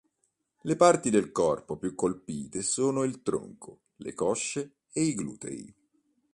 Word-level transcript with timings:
Le 0.61 0.75
parti 0.77 1.11
del 1.11 1.31
corpo 1.31 1.77
più 1.77 1.93
colpite 1.93 2.63
sono 2.63 3.03
il 3.03 3.21
tronco, 3.21 3.81
le 3.97 4.15
cosce 4.15 4.77
e 4.91 5.03
i 5.03 5.13
glutei. 5.13 5.71